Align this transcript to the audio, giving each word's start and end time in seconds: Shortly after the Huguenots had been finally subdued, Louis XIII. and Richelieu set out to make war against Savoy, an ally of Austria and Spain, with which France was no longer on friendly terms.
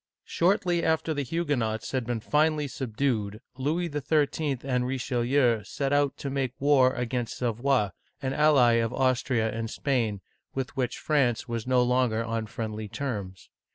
Shortly 0.25 0.83
after 0.83 1.13
the 1.13 1.21
Huguenots 1.21 1.91
had 1.91 2.07
been 2.07 2.21
finally 2.21 2.67
subdued, 2.67 3.39
Louis 3.55 3.87
XIII. 3.87 4.57
and 4.63 4.87
Richelieu 4.87 5.63
set 5.63 5.93
out 5.93 6.17
to 6.17 6.31
make 6.31 6.53
war 6.59 6.91
against 6.95 7.37
Savoy, 7.37 7.89
an 8.19 8.33
ally 8.33 8.77
of 8.81 8.91
Austria 8.93 9.51
and 9.53 9.69
Spain, 9.69 10.21
with 10.55 10.75
which 10.75 10.97
France 10.97 11.47
was 11.47 11.67
no 11.67 11.83
longer 11.83 12.23
on 12.25 12.47
friendly 12.47 12.87
terms. 12.87 13.51